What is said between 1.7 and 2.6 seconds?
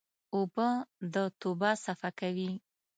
صفا کوي.